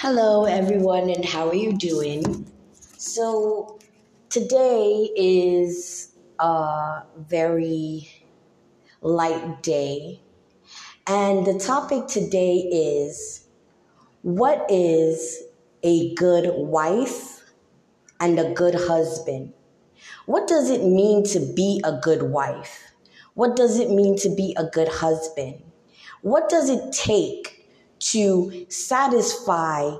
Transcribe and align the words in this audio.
Hello, 0.00 0.44
everyone, 0.44 1.08
and 1.08 1.24
how 1.24 1.48
are 1.48 1.54
you 1.54 1.72
doing? 1.72 2.46
So, 2.98 3.78
today 4.28 5.08
is 5.16 6.12
a 6.38 7.00
very 7.16 8.06
light 9.00 9.62
day, 9.62 10.20
and 11.06 11.46
the 11.46 11.58
topic 11.58 12.08
today 12.08 12.56
is 12.70 13.48
what 14.20 14.66
is 14.68 15.44
a 15.82 16.12
good 16.12 16.52
wife 16.54 17.50
and 18.20 18.38
a 18.38 18.52
good 18.52 18.74
husband? 18.74 19.54
What 20.26 20.46
does 20.46 20.68
it 20.68 20.84
mean 20.84 21.24
to 21.28 21.40
be 21.40 21.80
a 21.84 21.98
good 22.02 22.24
wife? 22.24 22.92
What 23.32 23.56
does 23.56 23.80
it 23.80 23.90
mean 23.90 24.18
to 24.18 24.28
be 24.28 24.54
a 24.58 24.64
good 24.64 24.88
husband? 24.88 25.62
What 26.20 26.50
does 26.50 26.68
it 26.68 26.92
take 26.92 27.55
to 27.98 28.66
satisfy 28.68 29.96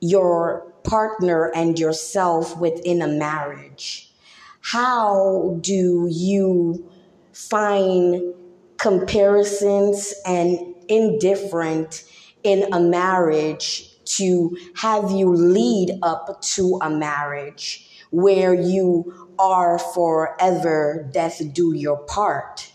your 0.00 0.72
partner 0.84 1.50
and 1.54 1.78
yourself 1.78 2.56
within 2.58 3.02
a 3.02 3.08
marriage? 3.08 4.12
How 4.60 5.58
do 5.60 6.08
you 6.10 6.90
find 7.32 8.34
comparisons 8.78 10.14
and 10.26 10.58
indifferent 10.88 12.04
in 12.42 12.72
a 12.72 12.80
marriage 12.80 13.90
to 14.04 14.56
have 14.76 15.10
you 15.10 15.34
lead 15.34 15.98
up 16.02 16.40
to 16.42 16.78
a 16.82 16.90
marriage 16.90 17.88
where 18.10 18.54
you 18.54 19.28
are 19.38 19.78
forever 19.78 21.08
death 21.12 21.40
do 21.52 21.74
your 21.74 21.96
part? 21.98 22.70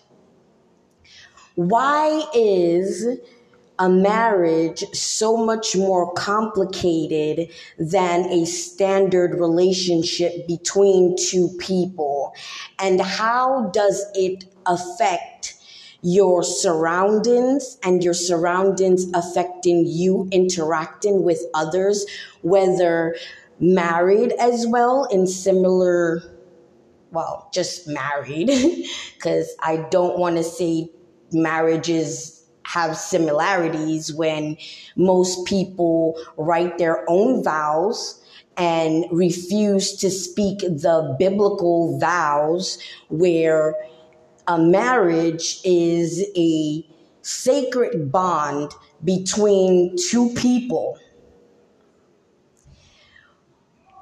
Why 1.56 2.24
is 2.34 3.20
a 3.80 3.90
marriage 3.90 4.84
so 4.94 5.38
much 5.38 5.76
more 5.76 6.14
complicated 6.14 7.50
than 7.78 8.26
a 8.26 8.46
standard 8.46 9.40
relationship 9.40 10.48
between 10.48 11.16
two 11.18 11.50
people? 11.60 12.34
And 12.78 13.02
how 13.02 13.72
does 13.74 14.06
it 14.14 14.46
affect 14.66 15.56
your 16.02 16.44
surroundings 16.44 17.78
and 17.84 18.04
your 18.04 18.14
surroundings 18.14 19.06
affecting 19.14 19.86
you 19.86 20.28
interacting 20.32 21.24
with 21.24 21.42
others, 21.54 22.06
whether 22.42 23.16
married 23.60 24.34
as 24.40 24.66
well 24.66 25.06
in 25.06 25.28
similar, 25.28 26.24
well, 27.12 27.50
just 27.54 27.88
married, 27.88 28.48
because 29.16 29.54
I 29.62 29.86
don't 29.90 30.18
want 30.18 30.38
to 30.38 30.44
say 30.44 30.90
marriages 31.32 32.39
have 32.70 32.96
similarities 32.96 34.14
when 34.14 34.56
most 34.96 35.46
people 35.46 36.16
write 36.38 36.78
their 36.78 37.04
own 37.10 37.44
vows 37.44 38.24
and 38.58 39.06
refuse 39.12 39.96
to 39.96 40.12
speak 40.12 40.60
the 40.60 41.16
biblical 41.18 41.98
vows 41.98 42.78
where 43.08 43.74
a 44.48 44.60
marriage 44.60 45.60
is 45.64 46.24
a 46.36 46.86
sacred 47.24 48.12
bond 48.12 48.72
between 49.04 49.96
two 49.98 50.30
people. 50.36 50.96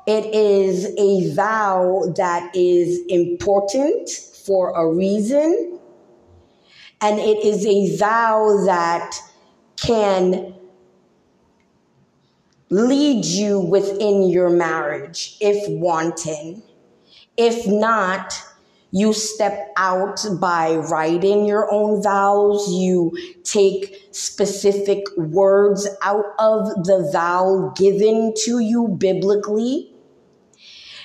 It 0.06 0.26
is 0.34 0.94
a 0.98 1.34
vow 1.34 2.14
that 2.18 2.54
is 2.54 3.00
important 3.08 4.10
for 4.10 4.72
a 4.72 4.94
reason 4.94 5.80
and 7.02 7.20
it 7.20 7.44
is 7.46 7.66
a 7.66 7.98
vow 7.98 8.64
that 8.66 9.16
can 9.78 10.56
lead 12.70 13.24
you 13.26 13.60
within 13.60 14.24
your 14.30 14.50
marriage 14.50 15.38
if 15.40 15.70
wanting. 15.70 16.64
If 17.38 17.68
not, 17.68 18.42
you 18.92 19.14
step 19.14 19.74
out 19.78 20.26
by 20.40 20.76
writing 20.76 21.46
your 21.46 21.72
own 21.72 22.02
vows. 22.02 22.68
You 22.72 23.18
take 23.44 24.08
specific 24.12 25.04
words 25.18 25.88
out 26.02 26.26
of 26.40 26.86
the 26.86 27.10
vow 27.12 27.74
given 27.76 28.34
to 28.46 28.60
you 28.60 28.88
biblically. 28.88 29.92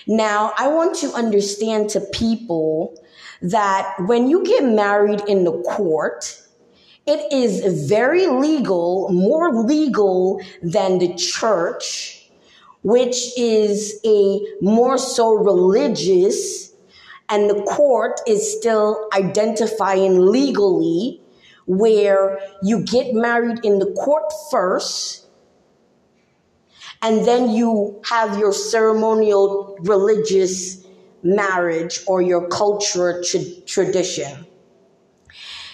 Now, 0.07 0.53
I 0.57 0.69
want 0.69 0.97
to 0.97 1.13
understand 1.13 1.91
to 1.91 2.01
people 2.01 2.97
that 3.43 3.95
when 4.01 4.29
you 4.29 4.45
get 4.45 4.65
married 4.65 5.23
in 5.29 5.45
the 5.45 5.61
court, 5.63 6.41
it 7.07 7.33
is 7.33 7.89
very 7.89 8.29
legal, 8.29 9.09
more 9.11 9.65
legal 9.65 10.41
than 10.63 10.99
the 10.99 11.15
church, 11.15 12.31
which 12.83 13.37
is 13.37 14.01
a 14.05 14.41
more 14.61 14.97
so 14.97 15.35
religious, 15.35 16.73
and 17.29 17.51
the 17.51 17.63
court 17.63 18.21
is 18.27 18.57
still 18.57 19.09
identifying 19.13 20.19
legally 20.27 21.21
where 21.67 22.39
you 22.63 22.85
get 22.85 23.15
married 23.15 23.65
in 23.65 23.79
the 23.79 23.91
court 23.93 24.33
first 24.51 25.23
and 27.03 27.27
then 27.27 27.51
you 27.51 28.01
have 28.05 28.39
your 28.39 28.53
ceremonial 28.53 29.77
religious 29.81 30.82
marriage 31.23 32.01
or 32.07 32.23
your 32.23 32.49
cultural 32.49 33.23
tra- 33.23 33.61
tradition. 33.67 34.47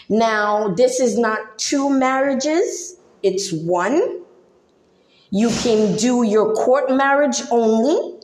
Now, 0.09 0.69
this 0.69 1.01
is 1.01 1.19
not 1.19 1.59
two 1.59 1.91
marriages, 1.91 2.97
it's 3.23 3.53
one. 3.53 4.23
You 5.31 5.51
can 5.63 5.97
do 5.97 6.23
your 6.23 6.55
court 6.55 6.91
marriage 6.91 7.43
only, 7.51 8.19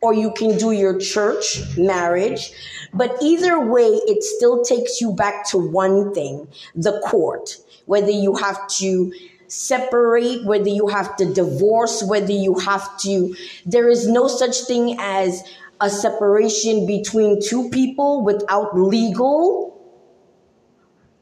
or 0.00 0.14
you 0.14 0.30
can 0.32 0.56
do 0.56 0.70
your 0.70 0.98
church 0.98 1.60
marriage. 1.76 2.52
But 2.94 3.16
either 3.20 3.58
way, 3.58 3.86
it 4.06 4.22
still 4.22 4.62
takes 4.62 5.00
you 5.00 5.12
back 5.12 5.48
to 5.48 5.58
one 5.58 6.14
thing 6.14 6.46
the 6.76 7.00
court. 7.00 7.56
Whether 7.86 8.10
you 8.12 8.36
have 8.36 8.68
to 8.78 9.12
separate, 9.48 10.44
whether 10.44 10.68
you 10.68 10.86
have 10.88 11.16
to 11.16 11.32
divorce, 11.32 12.02
whether 12.02 12.32
you 12.32 12.54
have 12.60 12.98
to, 13.00 13.34
there 13.66 13.88
is 13.88 14.06
no 14.06 14.28
such 14.28 14.60
thing 14.60 14.96
as 15.00 15.42
a 15.80 15.90
separation 15.90 16.86
between 16.86 17.40
two 17.40 17.70
people 17.70 18.24
without 18.24 18.78
legal 18.78 19.74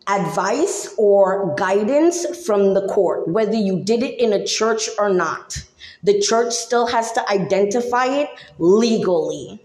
advice 0.08 0.94
or 0.96 1.54
guidance 1.56 2.44
from 2.46 2.74
the 2.74 2.86
court, 2.88 3.28
whether 3.28 3.54
you 3.56 3.82
did 3.82 4.02
it 4.02 4.20
in 4.20 4.32
a 4.32 4.46
church 4.46 4.88
or 4.98 5.08
not. 5.08 5.64
The 6.02 6.20
church 6.20 6.54
still 6.54 6.86
has 6.86 7.12
to 7.12 7.28
identify 7.30 8.06
it 8.06 8.30
legally. 8.58 9.60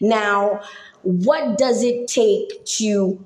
Now, 0.00 0.62
what 1.02 1.56
does 1.56 1.82
it 1.82 2.08
take 2.08 2.64
to 2.78 3.24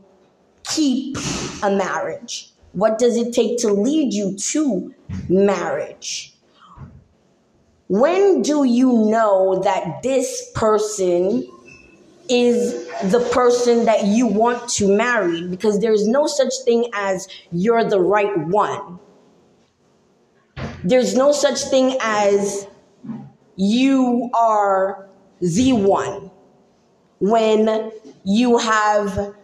keep 0.64 1.16
a 1.62 1.70
marriage? 1.70 2.50
What 2.72 2.98
does 2.98 3.16
it 3.16 3.32
take 3.32 3.58
to 3.58 3.72
lead 3.72 4.12
you 4.12 4.36
to 4.36 4.94
marriage? 5.28 6.33
When 7.88 8.42
do 8.42 8.64
you 8.64 8.92
know 9.10 9.60
that 9.62 10.02
this 10.02 10.50
person 10.54 11.46
is 12.28 12.88
the 13.10 13.20
person 13.32 13.84
that 13.84 14.04
you 14.04 14.26
want 14.26 14.68
to 14.70 14.96
marry? 14.96 15.46
Because 15.46 15.80
there's 15.80 16.08
no 16.08 16.26
such 16.26 16.52
thing 16.64 16.88
as 16.94 17.28
you're 17.52 17.84
the 17.84 18.00
right 18.00 18.36
one. 18.38 18.98
There's 20.82 21.14
no 21.14 21.32
such 21.32 21.60
thing 21.64 21.96
as 22.00 22.66
you 23.56 24.30
are 24.34 25.08
the 25.40 25.72
one. 25.72 26.30
When 27.20 27.90
you 28.24 28.58
have 28.58 29.34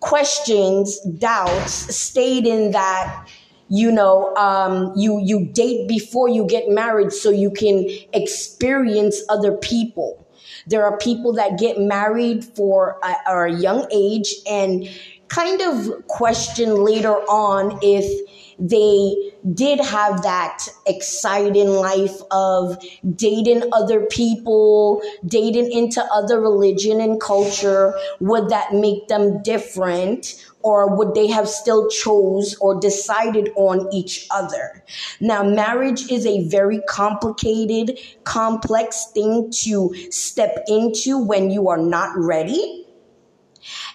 questions, 0.00 1.00
doubts, 1.00 1.72
stating 1.94 2.72
that 2.72 3.28
you 3.68 3.90
know 3.90 4.34
um, 4.36 4.92
you 4.96 5.20
you 5.22 5.46
date 5.46 5.88
before 5.88 6.28
you 6.28 6.46
get 6.46 6.68
married 6.68 7.12
so 7.12 7.30
you 7.30 7.50
can 7.50 7.88
experience 8.12 9.22
other 9.28 9.56
people. 9.56 10.24
There 10.66 10.84
are 10.84 10.96
people 10.98 11.32
that 11.34 11.58
get 11.58 11.78
married 11.78 12.44
for 12.44 12.98
a, 13.02 13.32
a 13.32 13.48
young 13.48 13.86
age 13.90 14.34
and 14.48 14.88
kind 15.28 15.60
of 15.60 16.06
question 16.08 16.84
later 16.84 17.12
on 17.12 17.78
if 17.82 18.47
they 18.58 19.32
did 19.54 19.80
have 19.80 20.22
that 20.22 20.66
exciting 20.86 21.68
life 21.68 22.20
of 22.30 22.78
dating 23.14 23.62
other 23.72 24.06
people, 24.06 25.00
dating 25.24 25.70
into 25.70 26.02
other 26.12 26.40
religion 26.40 27.00
and 27.00 27.20
culture. 27.20 27.94
Would 28.20 28.48
that 28.48 28.72
make 28.72 29.08
them 29.08 29.42
different? 29.42 30.44
or 30.60 30.96
would 30.96 31.14
they 31.14 31.28
have 31.28 31.48
still 31.48 31.88
chose 31.88 32.56
or 32.60 32.80
decided 32.80 33.48
on 33.54 33.88
each 33.92 34.26
other 34.30 34.82
now 35.20 35.42
marriage 35.42 36.10
is 36.10 36.26
a 36.26 36.48
very 36.48 36.80
complicated 36.88 37.96
complex 38.24 39.06
thing 39.14 39.50
to 39.52 39.94
step 40.10 40.64
into 40.66 41.16
when 41.16 41.50
you 41.50 41.68
are 41.68 41.78
not 41.78 42.10
ready 42.16 42.87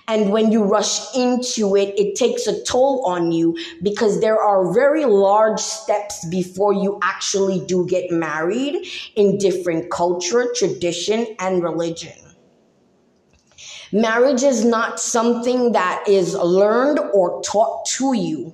And 0.08 0.32
when 0.32 0.52
you 0.52 0.64
rush 0.64 1.16
into 1.16 1.76
it, 1.78 1.98
it 1.98 2.16
takes 2.16 2.46
a 2.46 2.62
toll 2.64 3.06
on 3.06 3.32
you 3.32 3.58
because 3.82 4.20
there 4.20 4.40
are 4.40 4.74
very 4.74 5.06
large 5.06 5.62
steps 5.62 6.26
before 6.30 6.74
you 6.74 7.00
actually 7.02 7.66
do 7.66 7.88
get 7.88 8.12
married 8.12 8.86
in 9.16 9.38
different 9.38 9.90
culture, 9.90 10.52
tradition, 10.56 11.36
and 11.40 11.64
religion. 11.64 12.12
Marriage 13.94 14.44
is 14.44 14.66
not 14.66 15.00
something 15.00 15.72
that 15.72 16.04
is 16.08 16.34
learned 16.34 17.00
or 17.00 17.42
taught 17.44 17.86
to 17.86 18.14
you. 18.14 18.54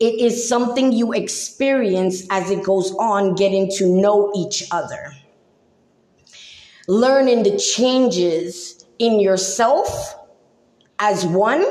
It 0.00 0.20
is 0.20 0.48
something 0.48 0.90
you 0.90 1.12
experience 1.12 2.26
as 2.30 2.50
it 2.50 2.64
goes 2.64 2.92
on, 2.96 3.36
getting 3.36 3.70
to 3.76 3.86
know 3.86 4.32
each 4.34 4.64
other. 4.72 5.14
Learning 6.88 7.42
the 7.44 7.56
changes 7.56 8.84
in 8.98 9.20
yourself 9.20 10.16
as 11.04 11.26
one 11.26 11.62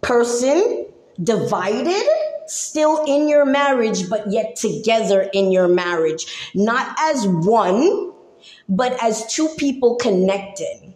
person, 0.00 0.86
divided, 1.22 2.06
still 2.46 3.04
in 3.04 3.28
your 3.28 3.44
marriage, 3.44 4.08
but 4.08 4.32
yet 4.32 4.56
together 4.56 5.28
in 5.34 5.52
your 5.52 5.68
marriage. 5.68 6.50
Not 6.54 6.96
as 6.98 7.26
one, 7.28 8.12
but 8.70 8.96
as 9.02 9.26
two 9.26 9.48
people 9.58 9.96
connected. 9.96 10.94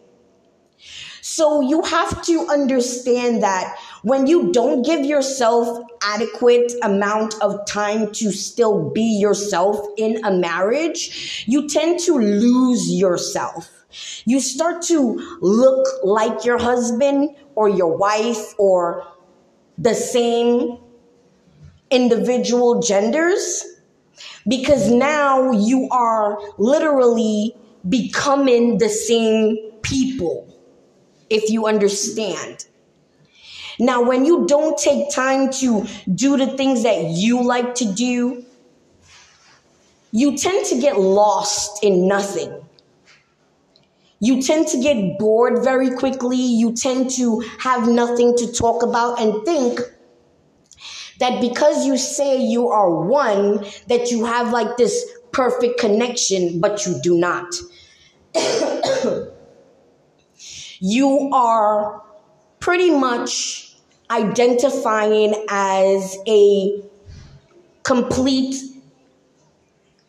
So 1.21 1.61
you 1.61 1.83
have 1.83 2.23
to 2.23 2.47
understand 2.49 3.43
that 3.43 3.77
when 4.03 4.27
you 4.27 4.53
don't 4.53 4.83
give 4.83 5.05
yourself 5.05 5.85
adequate 6.03 6.73
amount 6.83 7.35
of 7.41 7.67
time 7.67 8.13
to 8.13 8.31
still 8.33 8.91
be 8.91 9.19
yourself 9.19 9.87
in 9.97 10.25
a 10.25 10.31
marriage, 10.31 11.45
you 11.47 11.69
tend 11.69 12.01
to 12.01 12.15
lose 12.19 12.91
yourself. 12.93 13.71
You 14.25 14.41
start 14.41 14.83
to 14.83 15.39
look 15.41 15.87
like 16.03 16.45
your 16.45 16.59
husband 16.59 17.37
or 17.55 17.69
your 17.69 17.97
wife 17.97 18.55
or 18.59 19.07
the 19.79 19.95
same 19.95 20.79
individual 21.91 22.81
genders 22.81 23.65
because 24.49 24.91
now 24.91 25.53
you 25.53 25.89
are 25.91 26.39
literally 26.59 27.55
becoming 27.89 28.79
the 28.79 28.89
same 28.89 29.57
people 29.83 30.47
if 31.31 31.51
you 31.51 31.67
understand. 31.67 32.67
Now, 33.79 34.03
when 34.03 34.25
you 34.25 34.47
don't 34.47 34.79
take 34.79 35.13
time 35.13 35.51
to 35.55 35.87
do 36.15 36.37
the 36.37 36.47
things 36.47 36.83
that 36.85 37.05
you 37.11 37.43
like 37.43 37.75
to 37.77 37.85
do, 37.93 38.45
you 40.13 40.37
tend 40.37 40.65
to 40.67 40.81
get 40.81 40.99
lost 40.99 41.85
in 41.85 42.09
nothing. 42.09 42.63
You 44.19 44.41
tend 44.41 44.69
to 44.69 44.81
get 44.81 45.19
bored 45.19 45.63
very 45.63 45.91
quickly. 45.91 46.39
You 46.39 46.75
tend 46.75 47.11
to 47.13 47.41
have 47.59 47.87
nothing 47.87 48.35
to 48.39 48.51
talk 48.53 48.83
about 48.83 49.21
and 49.21 49.45
think 49.45 49.81
that 51.19 51.41
because 51.41 51.87
you 51.87 51.99
say 51.99 52.43
you 52.43 52.69
are 52.69 52.91
one, 52.91 53.67
that 53.89 54.11
you 54.11 54.25
have 54.25 54.53
like 54.53 54.77
this 54.77 55.05
perfect 55.33 55.79
connection, 55.79 56.61
but 56.61 56.87
you 56.87 56.99
do 57.03 57.19
not. 57.19 57.55
you 60.81 61.31
are 61.33 62.03
pretty 62.59 62.91
much 62.91 63.66
identifying 64.11 65.35
as 65.49 66.17
a 66.27 66.83
complete, 67.83 68.57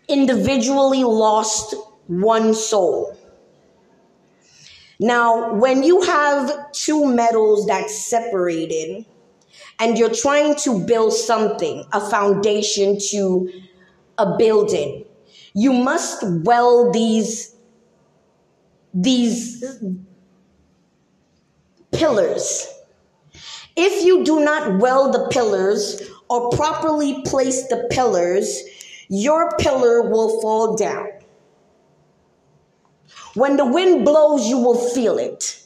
individually 0.08 1.04
lost 1.04 1.76
one 2.08 2.54
soul. 2.54 3.18
Now, 5.00 5.54
when 5.54 5.84
you 5.84 6.02
have 6.02 6.72
two 6.72 7.06
metals 7.06 7.68
that's 7.68 7.96
separated 8.08 9.06
and 9.80 9.98
you're 9.98 10.14
trying 10.14 10.56
to 10.56 10.80
build 10.86 11.14
something, 11.14 11.86
a 11.94 12.10
foundation 12.10 12.98
to 13.12 13.52
a 14.18 14.38
building, 14.38 15.06
you 15.54 15.74
must 15.74 16.24
weld 16.44 16.94
these 16.94 17.56
these 18.94 19.64
pillars. 21.92 22.68
If 23.78 24.04
you 24.04 24.24
do 24.24 24.40
not 24.40 24.80
weld 24.80 25.14
the 25.14 25.28
pillars 25.30 26.02
or 26.30 26.50
properly 26.50 27.22
place 27.22 27.68
the 27.68 27.88
pillars, 27.92 28.64
your 29.08 29.56
pillar 29.58 30.10
will 30.10 30.42
fall 30.42 30.76
down. 30.76 31.08
When 33.36 33.56
the 33.56 33.66
wind 33.66 34.04
blows, 34.04 34.48
you 34.48 34.58
will 34.58 34.76
feel 34.90 35.20
it. 35.20 35.62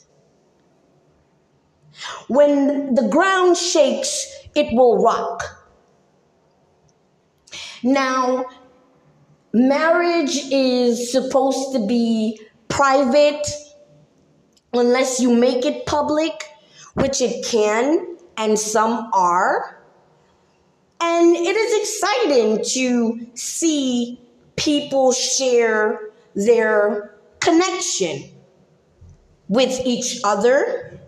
When 2.27 2.95
the 2.95 3.07
ground 3.07 3.55
shakes, 3.55 4.27
it 4.55 4.75
will 4.75 5.01
rock. 5.01 5.43
Now, 7.83 8.45
marriage 9.53 10.35
is 10.51 11.11
supposed 11.11 11.71
to 11.73 11.87
be 11.87 12.41
private 12.67 13.47
unless 14.73 15.19
you 15.19 15.33
make 15.33 15.65
it 15.65 15.85
public, 15.85 16.50
which 16.93 17.21
it 17.21 17.45
can, 17.45 18.17
and 18.37 18.57
some 18.57 19.09
are. 19.13 19.83
And 20.99 21.35
it 21.35 21.55
is 21.55 21.81
exciting 21.81 22.63
to 22.73 23.27
see 23.35 24.19
people 24.55 25.11
share 25.11 26.11
their 26.35 27.15
connection 27.39 28.29
with 29.47 29.81
each 29.85 30.21
other 30.23 30.99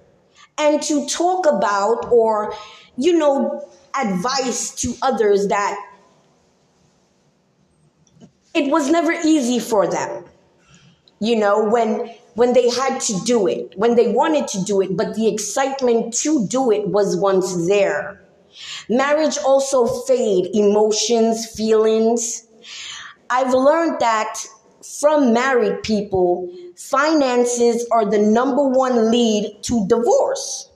and 0.58 0.82
to 0.84 1.08
talk 1.08 1.46
about 1.46 2.12
or, 2.12 2.54
you 2.98 3.18
know, 3.18 3.70
advice 3.96 4.72
to 4.76 4.96
others 5.02 5.48
that 5.48 5.76
it 8.54 8.72
was 8.72 8.90
never 8.90 9.12
easy 9.12 9.60
for 9.60 9.88
them. 9.88 10.26
You 11.20 11.38
know, 11.38 11.64
when 11.70 12.14
when 12.36 12.54
they 12.54 12.70
had 12.70 13.00
to 13.02 13.20
do 13.26 13.48
it, 13.48 13.74
when 13.78 13.96
they 13.96 14.12
wanted 14.12 14.48
to 14.50 14.64
do 14.64 14.82
it, 14.82 14.98
but 14.98 15.16
the 15.16 15.28
excitement 15.28 16.14
to 16.14 16.48
do 16.48 16.72
it 16.72 16.88
was 16.88 17.16
once 17.16 17.68
there. 17.68 18.22
Marriage 18.90 19.38
also 19.46 19.86
fade 19.86 20.56
emotions, 20.56 21.48
feelings. 21.56 22.48
I've 23.30 23.54
learned 23.54 24.00
that 24.00 24.40
from 25.00 25.34
married 25.34 25.84
people, 25.84 26.50
finances 26.76 27.88
are 27.92 28.10
the 28.10 28.20
number 28.20 28.68
one 28.68 29.10
lead 29.10 29.60
to 29.64 29.88
divorce. 29.88 30.70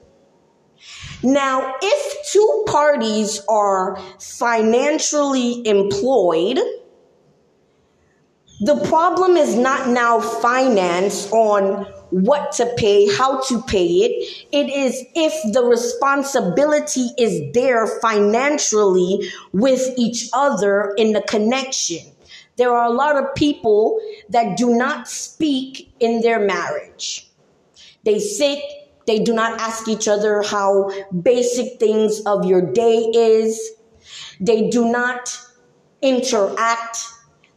Now, 1.24 1.76
if 1.82 2.32
two 2.32 2.64
parties 2.68 3.42
are 3.50 3.98
financially 4.20 5.68
employed, 5.68 6.60
the 8.60 8.76
problem 8.88 9.38
is 9.38 9.56
not 9.56 9.88
now 9.88 10.20
finance 10.20 11.32
on 11.32 11.86
what 12.10 12.54
to 12.54 12.66
pay, 12.78 13.14
how 13.14 13.42
to 13.42 13.62
pay 13.64 13.86
it. 13.86 14.48
It 14.52 14.70
is 14.74 15.04
if 15.14 15.54
the 15.54 15.64
responsibility 15.64 17.10
is 17.18 17.52
there 17.54 17.86
financially 17.86 19.30
with 19.54 19.94
each 19.98 20.30
other 20.34 20.94
in 20.98 21.14
the 21.14 21.22
connection. 21.22 22.00
There 22.56 22.74
are 22.74 22.86
a 22.86 22.94
lot 22.94 23.16
of 23.18 23.36
people 23.36 24.00
that 24.30 24.58
do 24.58 24.76
not 24.76 25.08
speak 25.08 25.94
in 26.00 26.22
their 26.22 26.40
marriage. 26.40 27.30
They 28.04 28.20
sit, 28.20 28.60
they 29.06 29.20
do 29.20 29.34
not 29.34 29.60
ask 29.60 29.88
each 29.88 30.08
other 30.08 30.42
how 30.42 30.92
basic 31.12 31.80
things 31.80 32.22
of 32.22 32.46
your 32.46 32.62
day 32.62 32.98
is. 33.14 33.72
They 34.40 34.70
do 34.70 34.90
not 34.90 35.38
interact 36.02 36.98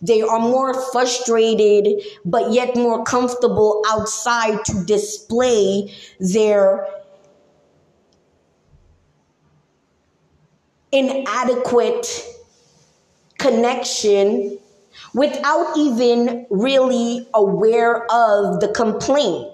they 0.02 0.22
are 0.22 0.38
more 0.38 0.74
frustrated, 0.92 2.02
but 2.24 2.52
yet 2.52 2.74
more 2.76 3.04
comfortable 3.04 3.82
outside 3.86 4.64
to 4.66 4.84
display 4.84 5.94
their 6.18 6.86
inadequate 10.92 12.24
connection 13.38 14.58
without 15.14 15.76
even 15.76 16.46
really 16.50 17.26
aware 17.34 18.04
of 18.12 18.60
the 18.60 18.68
complaint. 18.74 19.49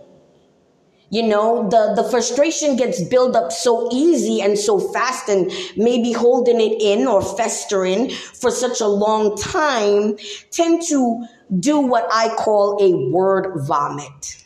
You 1.11 1.23
know, 1.23 1.69
the, 1.69 1.95
the 1.95 2.09
frustration 2.09 2.77
gets 2.77 3.03
built 3.05 3.37
up 3.37 3.53
so 3.53 3.89
easy 3.93 4.41
and 4.41 4.59
so 4.59 4.81
fast, 4.81 5.29
and 5.29 5.53
maybe 5.77 6.13
holding 6.13 6.61
it 6.61 6.83
in 6.83 7.07
or 7.07 7.23
festering 7.23 8.11
for 8.11 8.51
such 8.51 8.81
a 8.81 8.89
long 8.89 9.37
time 9.37 10.17
tend 10.51 10.83
to 10.89 11.25
do 11.61 11.79
what 11.79 12.09
I 12.13 12.35
call 12.35 12.79
a 12.83 13.11
word 13.11 13.53
vomit. 13.67 14.46